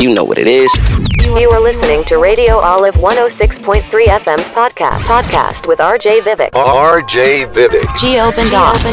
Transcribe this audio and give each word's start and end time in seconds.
You 0.00 0.14
know 0.14 0.24
what 0.24 0.38
it 0.38 0.46
is. 0.46 0.72
You 1.38 1.50
are 1.50 1.60
listening 1.60 2.02
to 2.04 2.18
Radio 2.18 2.56
Olive 2.58 2.94
106.3 2.94 4.06
FM's 4.14 4.48
podcast. 4.48 5.08
Podcast 5.08 5.68
with 5.68 5.80
RJ 5.80 6.20
Vivek. 6.28 6.52
RJ 6.52 7.26
Vivek. 7.58 7.84
Geo 8.02 8.30
Bendas. 8.38 8.86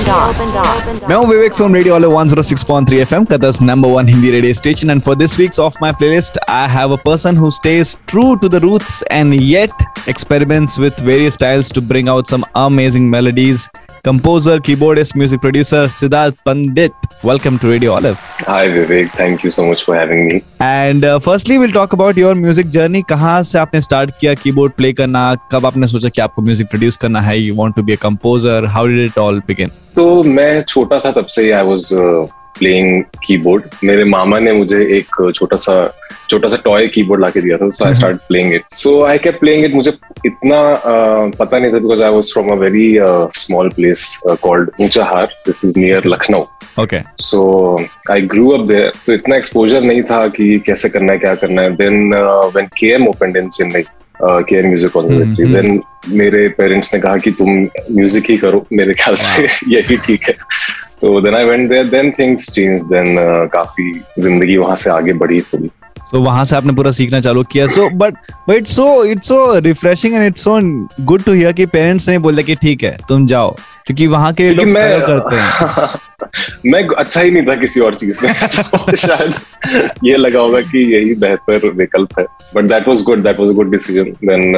मैं 1.09 1.15
हूं 1.15 1.27
विवेक 1.27 1.53
from 1.53 1.75
radio 1.75 1.93
वाले 1.93 2.07
106.3 2.07 2.93
FM 2.99 3.25
कदस 3.31 3.61
number 3.61 3.89
one 3.89 4.09
Hindi 4.09 4.31
radio 4.31 4.53
station 4.53 4.89
and 4.89 5.01
for 5.03 5.15
this 5.15 5.37
week's 5.39 5.59
of 5.59 5.75
my 5.81 5.91
playlist 5.99 6.39
I 6.49 6.69
have 6.75 6.93
a 6.93 7.01
person 7.05 7.37
who 7.37 7.51
stays 7.59 7.97
true 8.07 8.33
to 8.35 8.49
the 8.49 8.63
roots 8.67 9.03
and 9.11 9.33
yet 9.41 9.83
experiments 10.11 10.73
with 10.81 10.99
various 11.05 11.35
styles 11.37 11.69
to 11.75 11.81
bring 11.91 12.09
out 12.13 12.31
some 12.31 12.43
amazing 12.63 13.05
melodies 13.13 13.61
composer 14.04 14.58
keyboardist 14.58 15.14
music 15.14 15.40
producer 15.40 15.80
siddharth 15.88 16.36
pandit. 16.44 16.92
Welcome 17.22 17.58
to 17.58 17.70
radio 17.70 17.92
olive. 17.92 18.18
Hi 18.46 18.68
Vivek, 18.68 19.10
thank 19.10 19.44
you 19.44 19.50
so 19.50 19.66
much 19.70 19.84
for 19.84 19.96
having 20.00 20.26
me. 20.28 20.40
And 20.62 21.06
firstly 21.24 21.58
will 21.58 21.72
talk 21.72 21.94
about 21.94 22.18
your 22.18 22.34
music 22.34 22.66
journey 22.76 23.02
कहाँ 23.08 23.42
से 23.42 23.58
आपने 23.58 23.80
start 23.80 24.10
किया 24.20 24.34
keyboard 24.42 24.72
play 24.76 24.92
करना? 24.92 25.34
कब 25.52 25.66
आपने 25.66 25.86
सोचा 25.86 26.08
कि 26.08 26.20
आपको 26.20 26.42
म्यूज़िक 26.42 26.66
प्रोड्यूस 26.70 26.96
करना 26.96 27.20
है? 27.20 27.38
You 27.38 27.54
want 27.56 27.74
to 27.76 27.82
be 27.82 27.92
a 27.92 27.96
composer 28.02 28.66
how 28.74 28.86
did 28.86 29.04
it 29.04 29.18
all 29.18 29.38
begin 29.46 29.70
तो 29.96 30.22
मैं 30.22 30.62
छोटा 30.62 31.00
था 31.04 31.10
तब 31.12 31.26
से 31.26 31.50
आई 31.50 31.64
वाज 31.66 31.92
प्लेइंग 32.60 33.02
कीबोर्ड 33.26 33.64
मेरे 33.84 34.04
मामा 34.04 34.38
ने 34.38 34.52
मुझे 34.52 34.80
एक 34.98 35.32
छोटा 35.34 35.56
सा 35.56 35.74
छोटा 36.30 36.48
सा 36.48 36.56
टॉय 36.64 36.86
कीबोर्ड 36.86 37.20
लाके 37.20 37.40
दिया 37.40 37.56
था 37.56 37.68
so 37.70 37.84
I 37.84 37.94
start 37.94 38.16
playing 38.28 38.54
it 38.54 38.62
so 38.72 39.02
I 39.04 39.18
kept 39.18 39.38
playing 39.40 39.64
it 39.64 39.74
मुझे 39.74 39.92
इतना 40.26 40.58
uh, 40.74 41.38
पता 41.38 41.58
नहीं 41.58 41.72
था 41.72 41.78
because 41.78 42.02
I 42.02 42.12
was 42.12 42.32
from 42.32 42.50
a 42.52 42.54
very 42.54 42.88
small 43.40 43.68
place 43.76 44.20
called 44.42 44.70
Unchahar 44.80 45.26
this 45.46 45.64
is 45.64 45.78
near 45.78 46.06
Lucknow 46.06 46.44
okay 46.82 47.00
so 47.22 47.40
I 48.10 48.20
grew 48.34 48.50
up 48.50 48.66
there 48.66 48.92
तो 49.06 49.12
इतना 49.12 49.36
exposure 49.36 49.82
नहीं 49.82 50.02
था 50.10 50.26
कि 50.36 50.58
कैसे 50.66 50.88
करना 50.88 51.12
है 51.12 51.18
क्या 51.18 51.34
करना 51.34 51.62
है. 51.62 51.76
Then 51.76 52.14
when 52.14 52.66
KM 52.78 53.08
opened 53.08 53.36
in 53.36 53.48
Chennai 53.48 53.82
KM 54.22 54.66
music 54.66 54.90
conservatory 54.92 55.52
then 55.52 55.80
मेरे 56.08 56.48
पेरेंट्स 56.48 56.94
ने 56.94 57.00
कहा 57.00 57.16
कि 57.16 57.30
तुम 57.30 57.48
म्यूज़िक 57.96 58.30
ही 58.30 58.36
करो. 58.36 58.64
मेरे 58.72 58.94
ख्याल 58.94 59.16
से 59.16 59.42
यही 59.74 59.96
ठीक 59.96 60.28
है. 60.28 60.34
तो 61.00 61.20
then 61.20 61.34
I 61.34 61.44
went 61.44 61.68
there 61.70 61.86
then 61.88 62.10
things 62.18 62.50
change 62.52 62.80
then 62.92 63.14
काफ़ी 63.52 63.92
ज़िंदगी 64.18 64.56
वहाँ 64.56 64.76
से 64.76 64.90
आगे 64.90 65.12
बढ़ी 65.22 65.40
थोड़ी। 65.40 65.68
सो 66.10 66.20
वहाँ 66.20 66.44
से 66.44 66.56
आपने 66.56 66.72
पूरा 66.74 66.90
सीखना 66.90 67.20
चालू 67.20 67.42
किया। 67.52 67.66
So 67.66 67.88
but 67.88 68.14
but 68.48 68.54
it's 68.56 68.74
so 68.76 69.04
it's 69.04 69.28
so 69.28 69.58
refreshing 69.58 70.14
and 70.14 70.26
it's 70.26 70.44
so 70.44 70.58
good 71.04 71.22
to 71.22 71.32
hear 71.32 71.52
कि 71.52 71.66
पेरेंट्स 71.66 72.08
ने 72.08 72.18
बोला 72.18 72.42
कि 72.42 72.54
ठीक 72.54 72.82
है 72.84 72.96
तुम 73.08 73.26
जाओ। 73.26 73.54
क्योंकि 73.86 74.06
वहाँ 74.06 74.32
के 74.32 74.50
लोग 74.50 74.66
struggle 74.66 75.06
करते 75.06 75.36
हैं। 75.36 75.88
मैं 76.66 76.82
मैं 76.82 76.96
अच्छा 76.96 77.20
ही 77.20 77.30
नहीं 77.30 77.46
था 77.46 77.54
किसी 77.54 77.80
और 77.80 77.94
चीज़ 77.94 78.24
में। 78.26 78.34
तो 78.74 78.96
शायद 78.96 79.34
ये 80.04 80.16
लगा 80.16 80.40
होगा 80.40 80.60
कि 80.60 80.82
यही 80.94 81.14
बेहतर 81.14 81.68
विकल्प 81.76 82.18
है। 82.18 82.26
But 82.54 82.64
that 82.64 82.88
was 82.88 83.04
good 83.04 83.22
that 83.24 83.40
was 83.40 83.48
a 83.48 83.52
good 83.52 83.70
decision 83.70 84.12
then 84.24 84.52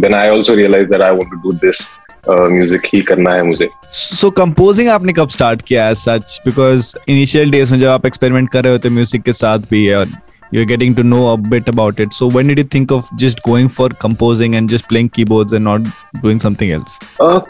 then 0.00 0.14
I 0.14 0.28
also 0.28 0.54
realise 0.54 0.88
that 0.88 1.02
I 1.02 1.10
want 1.10 1.30
to 1.30 1.36
do 1.42 1.52
this 1.66 1.86
music 2.30 2.86
ही 2.94 3.00
करना 3.10 3.34
है 3.34 3.42
मुझे। 3.46 3.68
सो 3.92 4.30
कंपोजिंग 4.42 4.88
आपने 4.88 5.12
कब 5.12 5.28
स्टार्ट 5.28 5.62
किया 5.68 5.88
as 5.90 5.96
such 5.96 6.40
because 6.44 6.94
initial 7.08 7.50
days 7.50 7.72
में 7.72 7.78
जब 7.80 7.88
आप 7.88 8.06
एक्सपेरिमेंट 8.06 8.50
कर 8.52 8.64
रहे 8.64 8.72
होते 8.72 8.88
म्यूज़िक 8.90 9.22
के 9.22 9.32
साथ 9.32 9.70
भी 9.70 9.90
और 9.94 10.08
you're 10.54 10.64
getting 10.70 10.92
to 10.94 11.02
know 11.02 11.20
a 11.28 11.36
bit 11.52 11.68
about 11.70 12.00
it 12.02 12.12
so 12.16 12.26
when 12.34 12.50
did 12.50 12.58
you 12.60 12.64
think 12.74 12.92
of 12.96 13.08
just 13.22 13.40
going 13.46 13.70
for 13.78 13.86
composing 14.04 14.54
and 14.58 14.74
just 14.74 14.86
playing 14.92 15.08
keyboards 15.16 15.56
and 15.58 15.68
not 15.68 15.88
doing 16.22 16.42
something 16.44 16.70
else? 16.76 16.94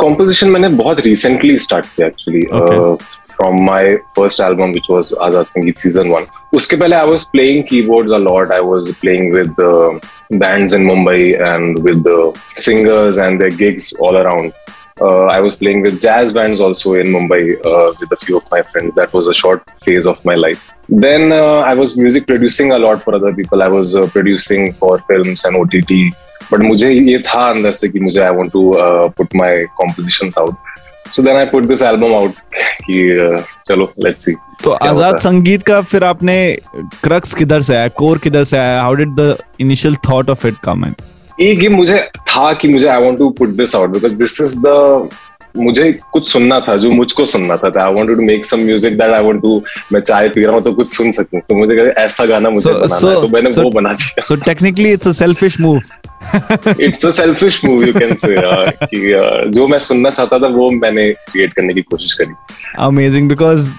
Composition 0.01 0.51
मैंने 0.51 0.69
बहुत 0.79 1.01
रिसेंटली 1.07 1.59
स्टार्ट 1.67 1.87
किया 1.97 2.07
actually 2.07 2.43
Okay. 2.61 2.81
From 3.37 3.65
my 3.65 3.95
first 4.17 4.41
album 4.41 4.71
which 4.73 4.87
was 4.91 5.13
Azad 5.23 5.47
Sangeet 5.51 5.79
season 5.79 6.13
1 6.13 6.27
उसके 6.55 6.77
पहले 6.77 6.97
I 6.97 7.09
was 7.09 7.23
playing 7.33 7.63
keyboards 7.69 8.13
a 8.13 8.19
lot 8.19 8.53
I 8.53 8.61
was 8.65 8.91
playing 9.01 9.33
with 9.35 9.55
bands 10.33 10.75
in 10.75 10.85
Mumbai 10.85 11.31
and 11.31 11.79
with 11.89 12.09
singers 12.61 13.19
and 13.25 13.43
their 13.43 13.57
gigs 13.59 13.93
all 14.07 14.17
around. 14.21 14.53
Uh, 15.01 15.27
I 15.27 15.41
was 15.41 15.55
playing 15.55 15.83
with 15.83 16.01
jazz 16.01 16.33
bands 16.33 16.61
also 16.61 16.95
in 16.95 17.07
Mumbai 17.09 17.57
uh, 17.65 17.93
with 18.01 18.13
a 18.13 18.17
few 18.17 18.39
of 18.39 18.51
my 18.51 18.63
friends. 18.63 18.95
That 18.95 19.13
was 19.13 19.29
a 19.29 19.35
short 19.35 19.69
phase 19.83 20.07
of 20.07 20.25
my 20.25 20.35
life. 20.35 20.73
Then 20.89 21.33
uh, 21.33 21.61
I 21.71 21.75
was 21.75 21.97
music 21.99 22.27
producing 22.27 22.73
a 22.73 22.79
lot 22.79 23.03
for 23.03 23.15
other 23.15 23.35
people. 23.35 23.63
I 23.63 23.69
was 23.69 23.97
uh, 23.97 24.07
producing 24.09 24.73
for 24.75 24.99
films 25.01 25.45
and 25.45 25.57
OTT. 25.57 26.15
But 26.51 26.61
मुझे 26.61 26.91
ये 26.93 27.19
था 27.27 27.49
अंदर 27.51 27.73
से 27.73 27.89
कि 27.89 28.01
मुझे 28.01 28.21
I 28.27 28.31
want 28.31 28.53
to 28.53 28.71
uh, 28.73 29.09
put 29.11 29.35
my 29.35 29.67
compositions 29.81 30.39
out. 30.39 30.55
So 31.07 31.23
then 31.23 31.37
I 31.37 31.45
put 31.45 31.67
this 31.67 31.83
album 31.83 32.15
out 32.15 32.35
कि 32.87 33.01
uh, 33.25 33.43
चलो 33.69 33.93
let's 33.97 34.29
see. 34.29 34.37
तो 34.65 34.71
आज़ाद 34.71 35.19
संगीत 35.19 35.63
का 35.63 35.81
फिर 35.81 36.05
आपने 36.05 36.37
क्रक्स 37.05 37.35
किधर 37.35 37.61
से 37.63 37.75
आया 37.77 37.89
कोर 37.99 38.19
किधर 38.19 38.45
से 38.45 38.57
आया 38.59 38.81
how 38.83 38.95
did 38.95 39.15
the 39.17 39.37
initial 39.61 39.97
thought 40.09 40.31
of 40.31 40.47
it 40.47 40.55
come 40.65 40.85
in 40.87 40.95
एक 41.41 41.63
ये 41.63 41.69
मुझे 41.69 41.99
था 42.29 42.53
कि 42.53 42.69
मुझे 42.69 42.87
I 42.89 43.03
want 43.03 43.19
to 43.19 43.29
put 43.31 43.49
this 43.57 43.75
out 43.77 43.91
because 43.91 44.13
this 44.15 44.41
is 44.41 44.55
the 44.61 45.09
मुझे 45.59 45.99
कुछ 46.13 46.29
सुनना 46.33 46.61
था 46.61 46.77
जो 46.77 46.91
मुझको 46.91 47.25
सुनना 47.25 47.57
था 47.57 47.87
I 47.87 47.93
wanted 47.95 48.17
to 48.17 48.23
make 48.23 48.47
some 48.47 48.61
music 48.61 48.99
that 48.99 49.15
I 49.15 49.23
want 49.23 49.43
to 49.43 49.63
मैं 49.93 50.01
चाय 50.01 50.29
पी 50.29 50.45
रहा 50.45 50.53
हूँ 50.55 50.63
तो 50.63 50.73
कुछ 50.73 50.89
सुन 50.97 51.11
सकूँ। 51.13 51.41
तो 51.41 51.55
मुझे 51.55 51.75
ऐसा 51.99 52.27
गाना 52.27 52.51
मुझे 52.51 52.71
So- 52.71 52.75
बनाना 52.75 52.99
so- 53.01 53.09
है 53.09 53.15
तो 53.15 53.29
मैंने 53.29 53.53
so- 53.53 53.65
वो 53.65 53.71
बना 53.71 53.93
दिया। 53.93 54.25
So 54.25 54.37
technically 54.37 54.93
it's 54.93 55.09
a 55.09 55.13
selfish 55.13 55.61
move 55.61 55.81
it's 56.81 57.07
a 57.07 57.11
selfish 57.11 57.65
move 57.65 57.85
you 57.85 57.93
can 57.93 58.15
say 58.15 58.37
कि 58.87 59.13
uh, 59.15 59.53
जो 59.53 59.69
मैं 59.69 59.79
सुनना 59.79 60.11
चाहता 60.11 60.39
था 60.39 60.47
वो 60.47 60.71
मैंने 60.71 61.13
क्रिएट 61.13 61.53
करने 61.53 61.75
की 61.75 61.83
कोशिश 61.83 62.15
करी। 62.15 62.33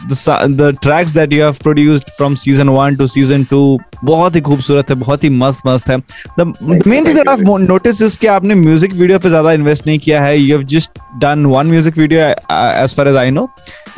The 0.09 0.15
sa- 0.15 0.47
the 0.59 0.71
tracks 0.85 1.11
that 1.11 1.31
you 1.31 1.41
have 1.41 1.59
produced 1.59 2.11
from 2.19 2.35
season 2.43 2.69
1 2.69 2.97
to 2.97 3.07
season 3.07 3.45
2 3.53 3.77
बहुत 4.03 4.35
ही 4.35 4.41
खूबसूरत 4.41 4.89
है 4.89 4.95
बहुत 4.95 5.23
ही 5.23 5.29
मस्त 5.29 5.61
मस्त 5.67 5.89
है। 5.89 5.97
The 6.39 6.45
main 6.87 7.05
thing 7.05 7.17
that 7.17 7.29
I've 7.29 7.45
mo- 7.47 7.69
noticed 7.69 8.01
is 8.01 8.17
कि 8.17 8.27
आपने 8.27 8.55
म्यूज़िक 8.55 8.93
वीडियो 8.93 9.19
पे 9.19 9.29
ज़्यादा 9.29 9.51
इन्वेस्ट 9.51 9.87
नहीं 9.87 9.99
किया 9.99 10.21
है। 10.21 10.37
You 10.37 10.57
have 10.57 10.67
just 10.75 10.91
done 11.23 11.45
one 11.67 11.75
music 11.75 11.97
video 11.97 12.35
uh, 12.51 12.85
as 12.85 12.95
far 12.99 13.07
as 13.07 13.15
I 13.15 13.29
know. 13.29 13.47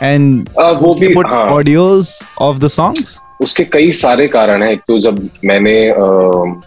And 0.03 0.49
Uh, 0.61 0.83
वो 0.83 0.95
भी 0.95 1.15
put 1.15 1.27
हाँ। 1.27 1.55
audios 1.55 2.05
of 2.41 2.59
the 2.59 2.79
songs? 2.79 3.17
उसके 3.41 3.63
कई 3.63 3.91
सारे 3.91 4.27
कारण 4.27 4.63
हैं। 4.63 4.71
एक 4.71 4.79
तो 4.87 4.99
जब 4.99 5.29
मैंने 5.45 5.89
अ, 5.89 6.61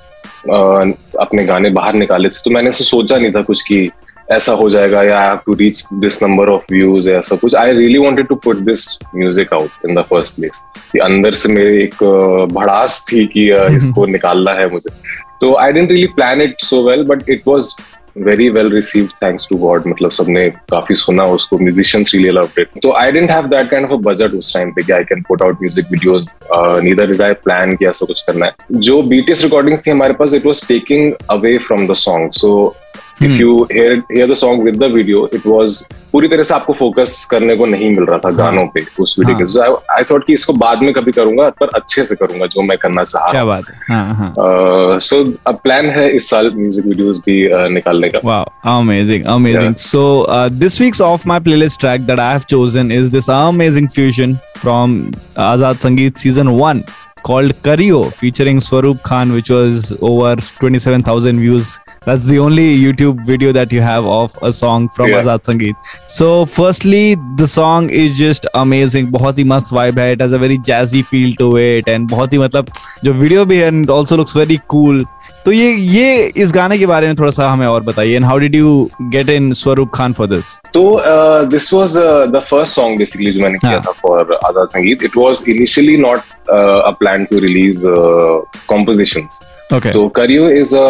अ, 0.51 0.93
अपने 1.21 1.45
गाने 1.45 1.71
बाहर 1.71 1.95
निकाले 1.95 2.29
थे 2.29 2.41
तो 2.45 2.51
मैंने 2.51 2.69
ऐसे 2.69 2.85
सोचा 2.85 3.19
नहीं 3.19 3.33
था 3.33 3.43
कुछ 3.43 3.63
कि 3.63 3.91
ऐसा 4.31 4.53
हो 4.53 4.71
जाएगा 4.71 5.03
या 5.03 5.31
I 5.31 5.37
to 5.37 5.55
reach 5.55 5.85
this 5.93 6.23
number 6.23 6.49
of 6.49 6.63
views 6.73 7.11
या 7.11 7.19
ऐसा 7.19 7.37
कुछ। 7.37 7.55
I 7.55 7.73
really 7.73 7.99
wanted 7.99 8.29
to 8.29 8.35
put 8.35 8.57
this 8.57 8.99
music 9.17 9.53
out 9.53 9.71
in 9.89 9.95
the 9.95 10.03
first 10.03 10.35
place 10.35 10.65
अंदर 11.03 11.33
से 11.33 11.49
मेरे 11.49 11.83
एक 11.83 11.95
भड़ास 12.53 13.07
थी 13.13 13.27
कि 13.27 13.53
इसको 13.77 14.07
निकालना 14.07 14.53
है 14.53 14.69
मुझे। 14.69 14.95
तो 15.41 15.55
I 15.55 15.73
didn't 15.73 15.91
really 15.91 16.07
plan 16.07 16.43
it 16.43 16.61
so 16.61 16.89
well 16.89 17.05
but 17.05 17.31
it 17.31 17.43
was 17.49 17.77
very 18.17 18.49
well 18.51 18.71
receive 18.73 19.09
thanks 19.23 19.47
to 19.51 19.57
God 19.59 19.87
मतलब 19.87 20.11
सबने 20.11 20.49
काफ़ी 20.71 20.95
सुना 20.95 21.25
उसको 21.35 21.59
म्यूजिशियंस 21.59 22.11
रियली 22.15 22.31
लव्ड 22.31 22.59
इट 22.61 22.81
तो 22.83 22.93
I 22.97 23.13
didn't 23.13 23.31
have 23.31 23.47
that 23.49 23.69
kind 23.71 23.87
of 23.87 23.93
a 23.93 23.97
budget 24.11 24.35
उस 24.35 24.53
टाइम 24.55 24.71
पे 24.71 24.83
कि 24.83 24.93
I 24.93 25.05
can 25.05 25.23
put 25.29 25.43
out 25.43 25.63
music 25.63 25.87
videos 25.91 26.27
neither 26.85 27.07
did 27.07 27.23
I 27.23 27.33
plan 27.45 27.75
कि 27.77 27.87
ऐसा 27.87 28.07
कुछ 28.07 28.23
करना 28.23 28.47
है। 28.47 28.81
जो 28.81 29.03
बीटीएस 29.03 29.43
रिकॉर्डिंग्स 29.45 29.87
थी 29.87 29.91
हमारे 29.91 30.15
पास 30.15 30.35
it 30.35 30.47
was 30.47 30.67
taking 30.69 31.13
away 31.31 31.57
from 31.67 31.87
the 31.89 31.95
song 32.03 32.31
so 32.41 32.53
if. 33.23 33.31
You 33.31 33.63
hear 33.73 34.03
hear 34.13 34.31
the 34.31 34.35
song 34.35 34.63
with 34.65 34.77
the 34.85 34.93
video 34.93 35.29
it 35.35 35.47
was 35.47 35.85
पूरी 36.13 36.29
तरह 36.29 36.43
से 36.43 36.55
आपको 36.55 36.73
फोकस 36.75 37.25
करने 37.31 37.57
को 37.57 37.67
नहीं 37.67 37.89
मिल 37.91 38.05
रहा 38.05 38.19
था 38.25 38.31
गानों 38.37 38.67
पे 38.75 38.81
उस 39.01 39.15
वीडियो 39.19 39.37
के 39.39 39.47
सो 39.53 39.77
आई 39.97 40.05
थॉट 40.11 40.27
कि 40.27 40.33
इसको 40.33 40.53
बाद 40.63 40.83
में 40.83 40.93
कभी 40.95 41.13
करूँगा 41.13 41.49
पर 41.61 41.71
अच्छे 41.75 42.05
से 42.05 42.15
करूँगा 42.15 42.47
जो 42.55 42.63
मैं 42.63 42.79
करना 42.79 43.05
चाह 43.05 43.31
रहा 43.31 43.43
हूँ 43.43 43.51
बात 43.51 43.69
है 43.69 43.79
हाँ 43.91 44.15
हाँ 44.15 44.99
सो 45.01 45.23
अब 45.47 45.61
प्लान 45.65 45.87
है 45.91 46.09
इस 46.17 46.29
साल 46.31 46.51
म्यूज़िक 46.57 46.87
वीडियोस 46.87 47.23
भी 47.27 47.37
uh, 47.49 47.69
निकालने 47.71 48.09
का 48.09 48.21
amazing. 49.27 49.73
Yeah. 49.73 49.75
So, 49.77 50.23
uh, 50.25 50.49
this 50.53 50.79
week's 50.81 51.01
off 51.01 51.25
my 51.27 51.39
playlist 51.41 51.79
track 51.79 52.03
that 52.03 52.21
I 52.21 52.33
have 52.33 52.47
chosen 52.47 52.91
is 52.93 53.11
this 53.11 53.29
amazing 53.29 53.89
fusion 53.89 54.39
from 54.57 55.13
Azad 55.37 55.81
Sangeet 55.81 56.19
season 56.19 56.53
one 56.53 56.85
called 57.23 57.53
Kario 57.63 58.13
featuring 58.13 58.59
Swaroop 58.59 59.03
Khan, 59.03 59.33
which 59.33 59.51
was 59.51 59.93
over 60.01 60.37
27,000 60.61 61.41
views. 61.41 61.79
That's 62.07 62.25
the 62.27 62.39
only 62.39 62.67
YouTube 62.77 63.25
video 63.27 63.53
that 63.53 63.73
you 63.73 63.81
have 63.81 64.05
of 64.05 64.37
a 64.43 64.53
song 64.53 64.89
from 64.89 65.09
Yeah. 65.09 65.23
Azad 65.23 65.45
Sangeet. 65.49 65.75
So, 66.07 66.45
firstly, 66.45 67.17
the 67.37 67.47
song 67.47 67.91
is 67.91 68.19
just 68.19 68.47
amazing. 68.55 69.11
बहुत 69.17 69.39
ही 69.39 69.45
मस्त 69.45 69.75
vibe 69.75 69.99
है. 69.99 70.13
It 70.17 70.21
has 70.21 70.33
a 70.33 70.39
very 70.39 70.59
jazzy 70.71 71.05
feel 71.13 71.35
to 71.43 71.51
it 71.65 71.89
and 71.95 72.11
बहुत 72.11 72.33
ही 72.33 72.39
मतलब 72.39 72.71
जो 73.05 73.15
video 73.25 73.45
भी 73.47 73.59
है 73.59 73.71
and 73.73 73.91
also 73.99 74.17
looks 74.23 74.37
very 74.45 74.61
cool. 74.77 75.05
तो 75.45 75.53
ये 75.53 75.71
ये 75.75 76.33
इस 76.43 76.53
गाने 76.55 76.79
के 76.79 76.87
बारे 76.87 77.07
में 77.07 77.17
थोड़ा 77.19 77.31
सा 77.31 77.49
हमें 77.51 77.67
और 77.67 77.83
बताइए 77.83 78.17
and 78.17 78.25
how 78.25 78.39
did 78.39 78.55
you 78.55 78.91
get 79.13 79.29
in 79.29 79.53
Swaroop 79.63 79.91
Khan 79.95 80.13
for 80.13 80.27
this 80.27 80.51
तो 80.75 80.85
this 81.55 81.73
was 81.75 81.97
the 82.35 82.43
first 82.51 82.75
song 82.75 82.99
basically 82.99 83.33
जो 83.33 83.43
मैंने 83.43 83.59
किया 83.59 83.71
हाँ. 83.71 83.81
था 83.87 83.93
for 84.03 84.39
Azad 84.45 84.69
Sangeet 84.69 85.03
it 85.05 85.17
was 85.17 85.45
initially 85.49 85.97
not 85.97 86.19
a 86.19 86.91
plan 87.01 87.25
to 87.25 87.39
release 87.39 87.85
compositions. 88.73 89.43
Okay 89.73 89.93
so 89.93 90.01
kariyo 90.17 90.49
is 90.61 90.73
a 90.79 90.87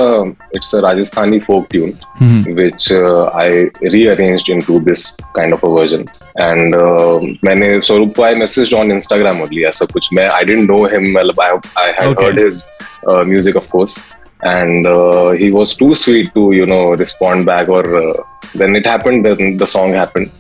it's 0.59 0.71
a 0.75 0.81
rajasthani 0.85 1.41
folk 1.43 1.69
tune 1.75 1.93
hmm, 2.21 2.55
which 2.57 2.87
uh, 2.93 3.25
i 3.43 3.49
rearranged 3.95 4.49
into 4.55 4.79
this 4.89 5.05
kind 5.37 5.57
of 5.57 5.67
a 5.69 5.75
version. 5.77 6.07
And 6.41 6.75
uh, 6.75 7.19
मैंने 7.45 7.81
स्वरूप 7.81 8.15
को 8.17 8.23
I 8.23 8.35
message 8.35 8.73
on 8.75 8.93
Instagram 8.93 9.41
only 9.43 9.65
ऐसा 9.69 9.87
कुछ। 9.93 10.09
मैं 10.15 10.29
I 10.29 10.45
didn't 10.45 10.71
know 10.71 10.85
him 10.93 11.11
मतलब 11.19 11.41
I 11.41 11.59
I 11.85 11.93
had 11.99 12.11
Okay. 12.11 12.25
Heard 12.25 12.41
his 12.45 12.65
music 13.29 13.57
of 13.57 13.69
course 13.71 14.03
and 14.43 14.87
uh, 14.87 15.31
he 15.31 15.51
was 15.51 15.75
too 15.77 15.95
sweet 15.95 16.35
to 16.35 16.53
you 16.53 16.67
know 16.67 16.91
respond 16.93 17.47
back 17.47 17.69
or 17.69 17.85
uh, 17.97 18.15
then 18.55 18.75
it 18.77 18.85
happened 18.85 19.25
then 19.25 19.57
the 19.57 19.67
song 19.67 19.93
happened. 19.93 20.31